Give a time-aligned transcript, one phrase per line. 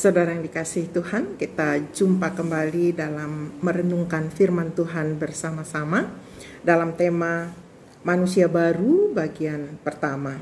[0.00, 6.08] Saudara yang dikasih Tuhan, kita jumpa kembali dalam merenungkan firman Tuhan bersama-sama
[6.64, 7.52] dalam tema
[8.00, 10.40] manusia baru bagian pertama.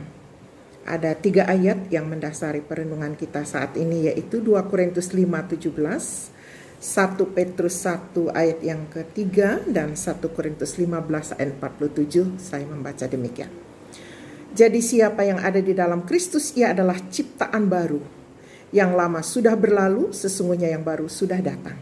[0.86, 5.74] Ada tiga ayat yang mendasari perenungan kita saat ini yaitu 2 Korintus 5, 17,
[6.78, 13.50] 1 Petrus 1 ayat yang ketiga dan 1 Korintus 15 ayat 47 saya membaca demikian.
[14.54, 18.17] Jadi siapa yang ada di dalam Kristus ia adalah ciptaan baru.
[18.68, 21.80] Yang lama sudah berlalu, sesungguhnya yang baru sudah datang.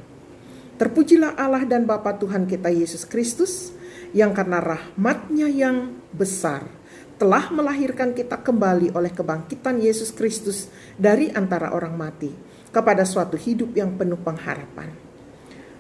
[0.77, 3.73] Terpujilah Allah dan Bapa Tuhan kita Yesus Kristus
[4.12, 6.69] yang karena rahmatnya yang besar
[7.17, 10.69] telah melahirkan kita kembali oleh kebangkitan Yesus Kristus
[11.00, 12.29] dari antara orang mati
[12.69, 14.93] kepada suatu hidup yang penuh pengharapan.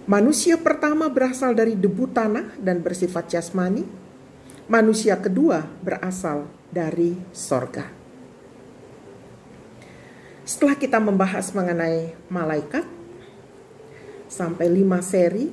[0.08, 3.84] Manusia pertama berasal dari debu tanah dan bersifat jasmani.
[4.66, 7.95] Manusia kedua berasal dari sorga.
[10.46, 12.86] Setelah kita membahas mengenai malaikat
[14.30, 15.50] sampai lima seri,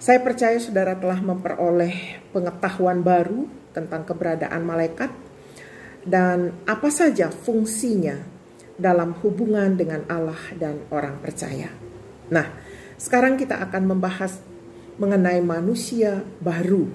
[0.00, 3.44] saya percaya saudara telah memperoleh pengetahuan baru
[3.76, 5.12] tentang keberadaan malaikat
[6.08, 8.16] dan apa saja fungsinya
[8.80, 11.68] dalam hubungan dengan Allah dan orang percaya.
[12.32, 12.48] Nah,
[12.96, 14.40] sekarang kita akan membahas
[14.96, 16.88] mengenai manusia baru.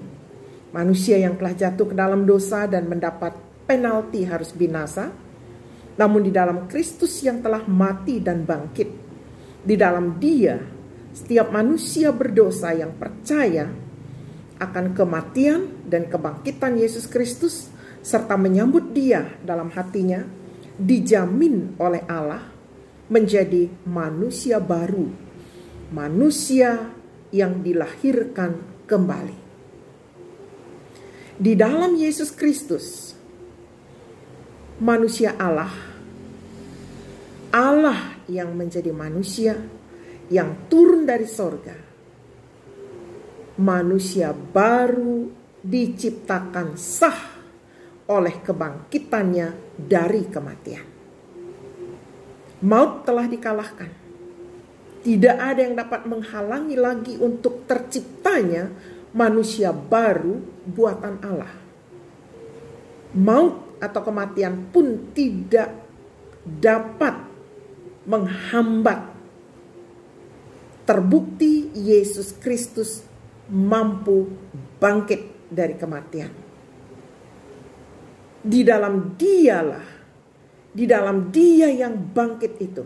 [0.74, 3.38] Manusia yang telah jatuh ke dalam dosa dan mendapat
[3.70, 5.29] penalti harus binasa
[5.98, 8.88] namun di dalam Kristus yang telah mati dan bangkit,
[9.64, 10.56] di dalam Dia,
[11.10, 13.66] setiap manusia berdosa yang percaya
[14.60, 20.24] akan kematian dan kebangkitan Yesus Kristus, serta menyambut Dia dalam hatinya,
[20.80, 22.48] dijamin oleh Allah
[23.10, 25.10] menjadi manusia baru,
[25.90, 26.94] manusia
[27.34, 29.38] yang dilahirkan kembali.
[31.40, 33.16] Di dalam Yesus Kristus,
[34.80, 35.90] manusia Allah
[37.50, 39.58] Allah yang menjadi manusia
[40.30, 41.74] yang turun dari sorga.
[43.60, 45.26] Manusia baru
[45.60, 47.20] diciptakan sah
[48.06, 50.86] oleh kebangkitannya dari kematian.
[52.62, 53.90] Maut telah dikalahkan.
[55.00, 58.70] Tidak ada yang dapat menghalangi lagi untuk terciptanya
[59.10, 60.38] manusia baru
[60.70, 61.52] buatan Allah.
[63.18, 65.72] Maut atau kematian pun tidak
[66.44, 67.16] dapat
[68.04, 69.00] menghambat.
[70.84, 73.06] Terbukti Yesus Kristus
[73.48, 74.26] mampu
[74.82, 76.32] bangkit dari kematian.
[78.40, 79.86] Di dalam dialah,
[80.72, 82.84] di dalam dia yang bangkit itu,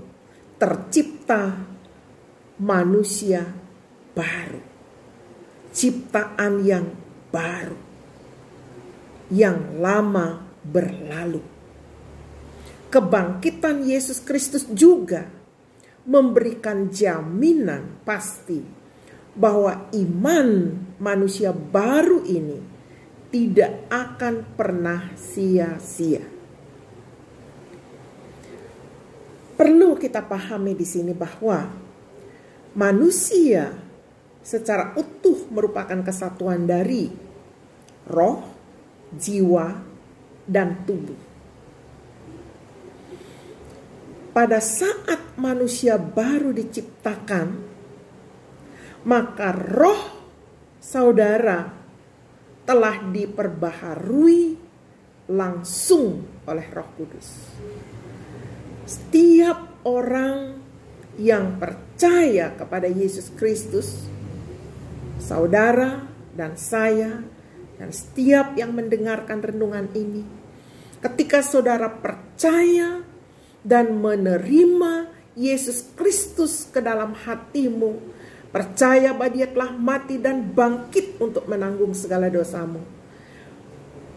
[0.58, 1.54] tercipta
[2.60, 3.44] manusia
[4.12, 4.62] baru.
[5.74, 6.86] Ciptaan yang
[7.32, 7.78] baru.
[9.32, 11.54] Yang lama berlalu
[12.94, 15.26] kebangkitan Yesus Kristus juga
[16.06, 18.62] memberikan jaminan pasti
[19.34, 22.62] bahwa iman manusia baru ini
[23.34, 26.22] tidak akan pernah sia-sia.
[29.58, 31.66] Perlu kita pahami di sini bahwa
[32.78, 33.74] manusia
[34.38, 37.10] secara utuh merupakan kesatuan dari
[38.06, 38.38] roh,
[39.18, 39.93] jiwa,
[40.48, 41.34] dan tubuh.
[44.34, 47.54] pada saat manusia baru diciptakan,
[49.06, 50.02] maka roh
[50.82, 51.70] saudara
[52.66, 54.58] telah diperbaharui
[55.30, 57.28] langsung oleh Roh Kudus.
[58.84, 60.60] Setiap orang
[61.16, 64.10] yang percaya kepada Yesus Kristus,
[65.22, 66.04] saudara
[66.34, 67.22] dan saya,
[67.78, 70.22] dan setiap yang mendengarkan renungan ini,
[71.02, 73.02] ketika saudara percaya
[73.64, 77.98] dan menerima Yesus Kristus ke dalam hatimu,
[78.54, 82.78] percaya bahwa Dia telah mati dan bangkit untuk menanggung segala dosamu.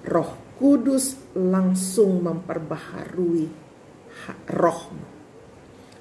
[0.08, 3.46] Roh Kudus langsung memperbaharui
[4.50, 5.06] rohmu.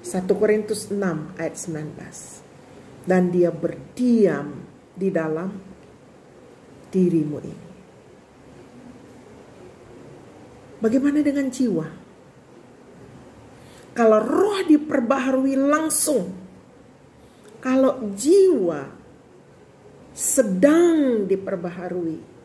[0.01, 3.05] 1 Korintus 6 ayat 19.
[3.05, 4.65] Dan dia berdiam
[4.97, 5.76] di dalam
[6.97, 7.67] dirimu ini.
[10.81, 11.87] Bagaimana dengan jiwa?
[13.97, 16.29] Kalau roh diperbaharui langsung.
[17.57, 18.85] Kalau jiwa
[20.13, 22.37] sedang diperbaharui.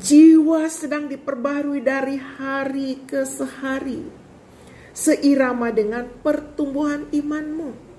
[0.00, 4.00] Jiwa sedang diperbaharui dari hari ke sehari.
[4.96, 7.91] Seirama dengan pertumbuhan imanmu.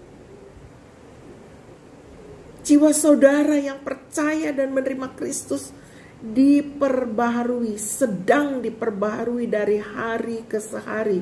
[2.64, 5.76] Jiwa saudara yang percaya dan menerima Kristus
[6.24, 11.20] diperbaharui, sedang diperbaharui dari hari ke sehari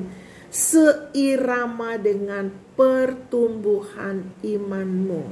[0.52, 2.46] seirama dengan
[2.78, 5.24] pertumbuhan imanmu.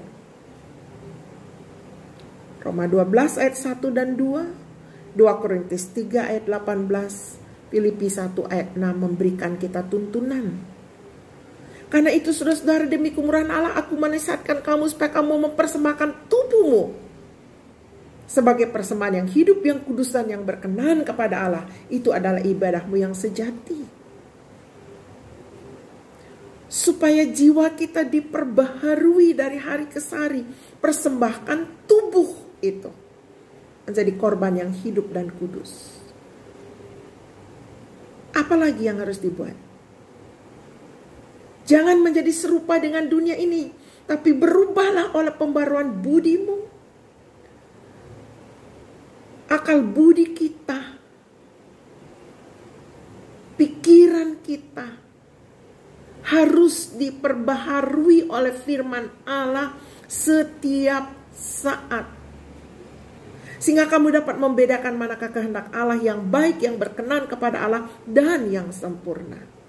[2.61, 8.83] Roma 12 ayat 1 dan 2, 2 Korintus 3 ayat 18, Filipi 1 ayat 6
[8.99, 10.59] memberikan kita tuntunan.
[11.90, 16.94] Karena itu saudara-saudara demi kemurahan Allah aku menasihatkan kamu supaya kamu mempersembahkan tubuhmu
[18.30, 21.64] sebagai persembahan yang hidup, yang kudus dan yang berkenan kepada Allah.
[21.90, 24.00] Itu adalah ibadahmu yang sejati
[26.70, 30.47] supaya jiwa kita diperbaharui dari hari ke hari.
[30.78, 32.30] Persembahkan tubuh
[32.62, 32.88] itu
[33.90, 35.99] menjadi korban yang hidup dan kudus.
[38.30, 39.70] Apalagi yang harus dibuat?
[41.71, 43.71] Jangan menjadi serupa dengan dunia ini,
[44.03, 46.67] tapi berubahlah oleh pembaruan budimu.
[49.47, 50.99] Akal budi kita,
[53.55, 54.99] pikiran kita
[56.27, 59.75] harus diperbaharui oleh firman Allah
[60.07, 62.07] setiap saat
[63.61, 68.73] sehingga kamu dapat membedakan manakah kehendak Allah yang baik, yang berkenan kepada Allah, dan yang
[68.73, 69.60] sempurna.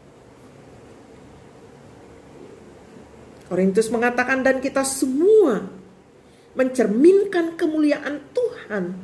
[3.52, 5.68] Korintus mengatakan dan kita semua
[6.56, 8.96] mencerminkan kemuliaan Tuhan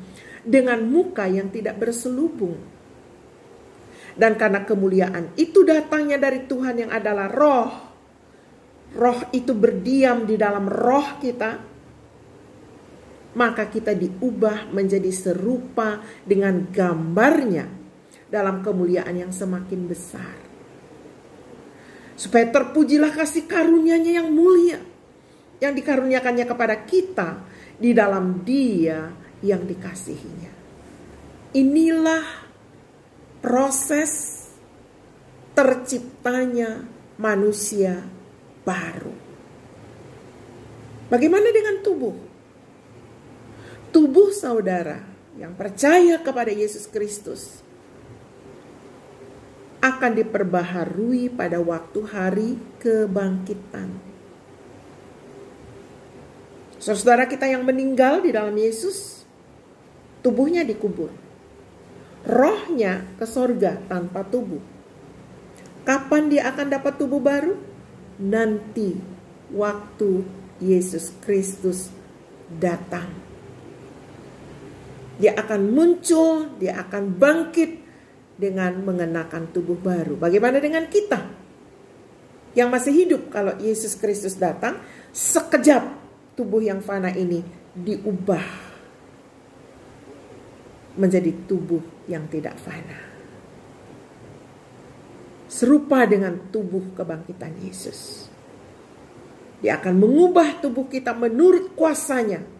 [0.47, 2.55] dengan muka yang tidak berselubung.
[4.15, 7.71] Dan karena kemuliaan itu datangnya dari Tuhan yang adalah roh.
[8.95, 11.75] Roh itu berdiam di dalam roh kita
[13.35, 17.69] maka kita diubah menjadi serupa dengan gambarnya
[18.31, 20.46] dalam kemuliaan yang semakin besar.
[22.17, 24.81] Supaya terpujilah kasih karunia-Nya yang mulia
[25.57, 27.41] yang dikaruniakannya kepada kita
[27.77, 29.09] di dalam Dia
[29.41, 30.53] yang dikasihinya.
[31.53, 32.25] Inilah
[33.41, 34.43] proses
[35.53, 36.85] terciptanya
[37.21, 38.01] manusia
[38.65, 39.13] baru.
[41.09, 42.27] Bagaimana dengan tubuh?
[43.97, 45.01] tubuh saudara
[45.37, 47.65] yang percaya kepada Yesus Kristus
[49.87, 52.49] akan diperbaharui pada waktu hari
[52.83, 53.89] kebangkitan.
[56.77, 59.23] Saudara kita yang meninggal di dalam Yesus,
[60.21, 61.09] tubuhnya dikubur.
[62.27, 64.61] Rohnya ke sorga tanpa tubuh.
[65.87, 67.55] Kapan dia akan dapat tubuh baru?
[68.19, 68.99] Nanti
[69.55, 70.27] waktu
[70.59, 71.87] Yesus Kristus
[72.51, 73.07] datang.
[75.17, 77.86] Dia akan muncul, dia akan bangkit
[78.37, 80.15] dengan mengenakan tubuh baru.
[80.15, 81.25] Bagaimana dengan kita?
[82.53, 84.81] Yang masih hidup kalau Yesus Kristus datang,
[85.13, 85.83] sekejap
[86.37, 87.41] tubuh yang fana ini
[87.73, 88.45] diubah
[90.97, 92.97] menjadi tubuh yang tidak fana.
[95.49, 98.29] Serupa dengan tubuh kebangkitan Yesus.
[99.57, 102.56] Dia akan mengubah tubuh kita menurut kuasanya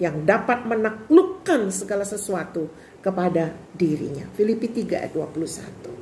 [0.00, 2.68] yang dapat menaklukkan segala sesuatu
[3.02, 4.24] kepada dirinya.
[4.32, 5.92] Filipi 3 ayat 21.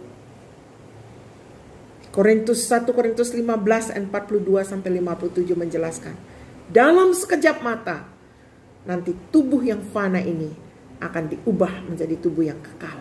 [2.11, 6.14] Korintus 1 Korintus 15 ayat 42 sampai 57 menjelaskan.
[6.70, 8.06] Dalam sekejap mata
[8.87, 10.50] nanti tubuh yang fana ini
[11.00, 12.99] akan diubah menjadi tubuh yang kekal.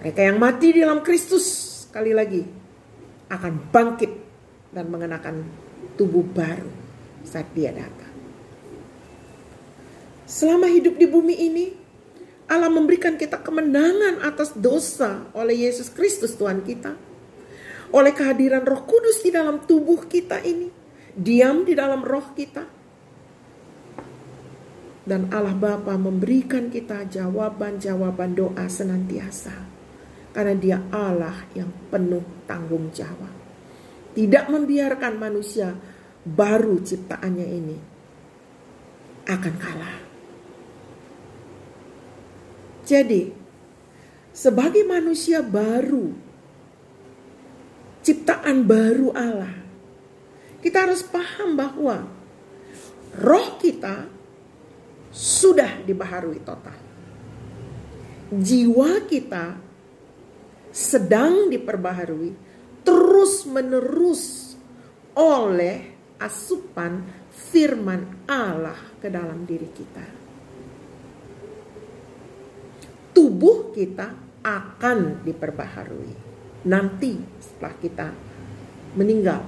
[0.00, 1.44] Mereka yang mati di dalam Kristus
[1.88, 2.44] sekali lagi
[3.26, 4.12] akan bangkit
[4.70, 5.42] dan mengenakan
[5.98, 6.70] tubuh baru
[7.26, 8.05] saat dia datang.
[10.26, 11.66] Selama hidup di bumi ini,
[12.50, 16.98] Allah memberikan kita kemenangan atas dosa oleh Yesus Kristus Tuhan kita.
[17.94, 20.66] Oleh kehadiran roh kudus di dalam tubuh kita ini.
[21.14, 22.66] Diam di dalam roh kita.
[25.06, 29.54] Dan Allah Bapa memberikan kita jawaban-jawaban doa senantiasa.
[30.34, 33.30] Karena dia Allah yang penuh tanggung jawab.
[34.18, 35.70] Tidak membiarkan manusia
[36.26, 37.78] baru ciptaannya ini
[39.26, 40.05] akan kalah.
[42.86, 43.34] Jadi,
[44.30, 46.14] sebagai manusia baru,
[48.06, 49.58] ciptaan baru Allah,
[50.62, 52.06] kita harus paham bahwa
[53.18, 54.06] roh kita
[55.10, 56.78] sudah dibaharui total.
[58.30, 59.58] Jiwa kita
[60.70, 62.30] sedang diperbaharui
[62.86, 64.54] terus-menerus
[65.18, 65.90] oleh
[66.22, 67.02] asupan
[67.34, 70.25] firman Allah ke dalam diri kita
[73.16, 74.12] tubuh kita
[74.44, 76.12] akan diperbaharui.
[76.68, 78.06] Nanti setelah kita
[78.92, 79.40] meninggal.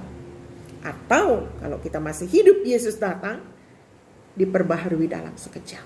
[0.81, 3.45] Atau kalau kita masih hidup Yesus datang
[4.33, 5.85] diperbaharui dalam sekejap.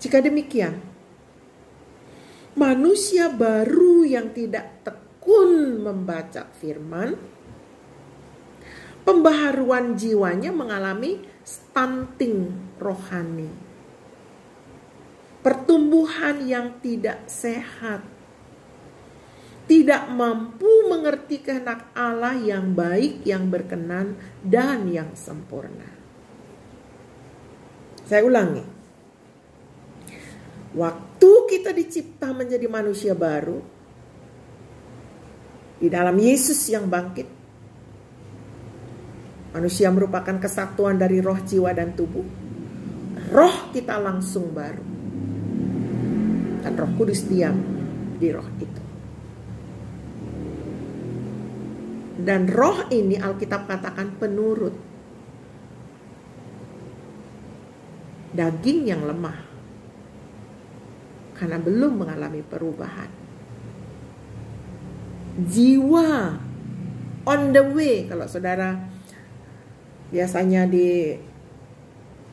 [0.00, 0.80] Jika demikian,
[2.56, 7.18] manusia baru yang tidak tekun membaca firman,
[9.02, 13.65] pembaharuan jiwanya mengalami stunting rohani
[15.46, 18.02] pertumbuhan yang tidak sehat,
[19.70, 25.86] tidak mampu mengerti kehendak Allah yang baik, yang berkenan, dan yang sempurna.
[28.10, 28.66] Saya ulangi,
[30.74, 33.62] waktu kita dicipta menjadi manusia baru,
[35.78, 37.28] di dalam Yesus yang bangkit,
[39.54, 42.26] manusia merupakan kesatuan dari roh, jiwa, dan tubuh
[43.30, 45.05] roh kita langsung baru.
[46.66, 47.54] Dan roh kudus diam
[48.18, 48.82] di roh itu.
[52.18, 54.74] Dan roh ini Alkitab katakan penurut.
[58.34, 59.38] Daging yang lemah.
[61.38, 63.10] Karena belum mengalami perubahan.
[65.38, 66.34] Jiwa
[67.30, 68.74] on the way kalau saudara
[70.10, 71.14] biasanya di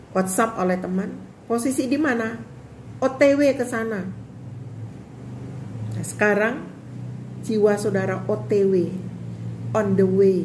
[0.09, 1.09] WhatsApp oleh teman,
[1.45, 2.33] posisi di mana?
[2.97, 4.22] OTW ke sana.
[6.03, 6.67] Sekarang
[7.48, 8.91] jiwa saudara OTW
[9.72, 10.43] on the way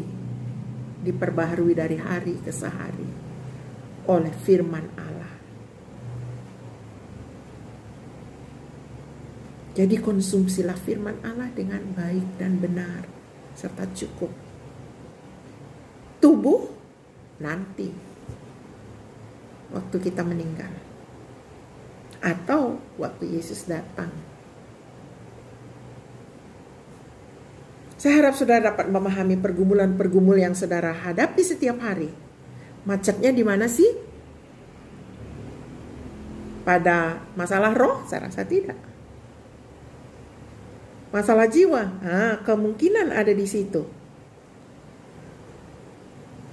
[1.03, 3.11] diperbaharui dari hari ke sehari
[4.07, 5.35] oleh firman Allah.
[9.75, 13.07] Jadi konsumsilah firman Allah dengan baik dan benar
[13.59, 14.31] serta cukup.
[16.19, 16.71] Tubuh
[17.43, 17.91] nanti
[19.71, 20.71] waktu kita meninggal
[22.19, 24.27] atau waktu Yesus datang.
[27.99, 32.14] Saya harap saudara dapat memahami pergumulan-pergumulan yang saudara hadapi setiap hari.
[32.87, 33.90] Macetnya di mana sih?
[36.62, 38.78] Pada masalah roh, saya rasa tidak.
[41.11, 43.83] Masalah jiwa, nah, kemungkinan ada di situ.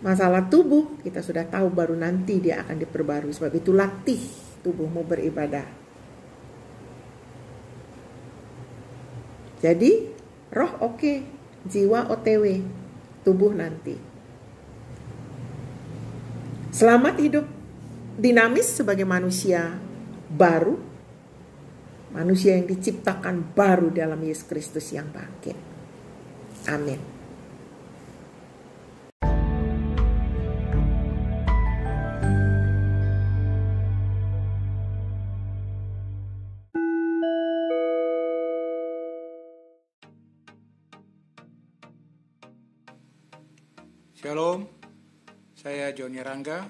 [0.01, 3.35] Masalah tubuh, kita sudah tahu baru nanti dia akan diperbarui.
[3.35, 4.21] Sebab itu latih
[4.65, 5.67] tubuhmu beribadah.
[9.59, 9.91] Jadi,
[10.55, 11.34] roh oke, okay,
[11.65, 12.45] jiwa OTW,
[13.25, 13.97] tubuh nanti.
[16.69, 17.45] Selamat hidup
[18.19, 19.79] dinamis sebagai manusia
[20.31, 20.95] baru
[22.15, 25.59] manusia yang diciptakan baru dalam Yesus Kristus yang bangkit.
[26.71, 27.14] Amin.
[44.25, 44.65] Shalom,
[45.53, 46.65] saya Joni Rangga,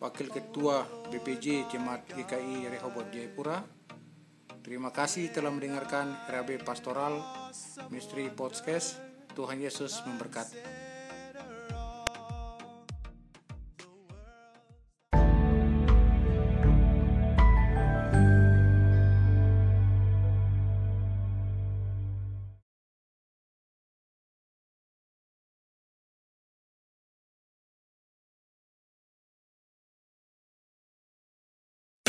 [0.00, 3.60] Wakil Ketua BPJ Jemaat GKI Rehobot Jayapura.
[4.64, 7.20] Terima kasih telah mendengarkan RAB Pastoral
[7.92, 9.04] Misteri Podcast.
[9.36, 10.81] Tuhan Yesus memberkati.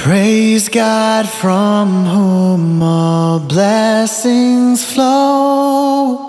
[0.04, 6.20] Praise God from whom all blessings flow.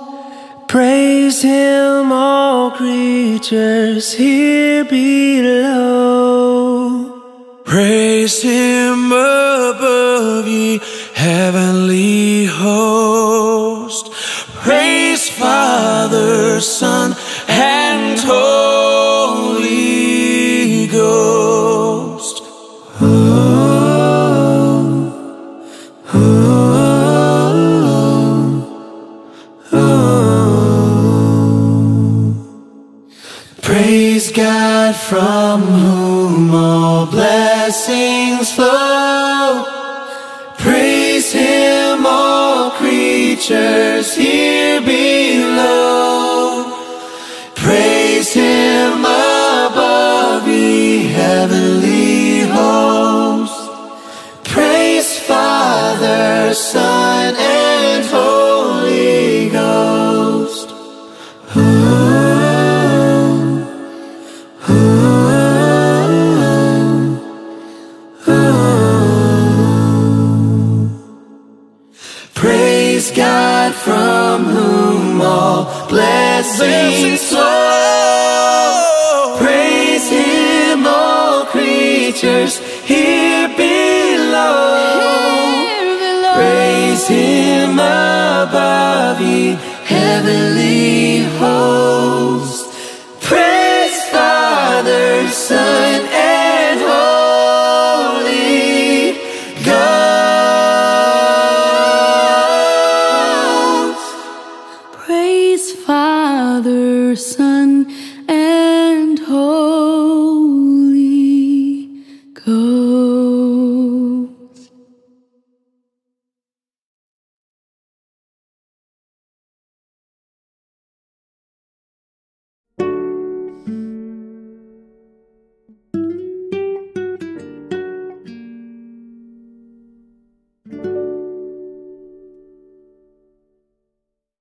[0.69, 5.91] Praise Him, all creatures here below.
[7.65, 10.81] Praise Him above, ye
[11.13, 14.13] heavenly host.
[14.63, 17.14] Praise Father, Son,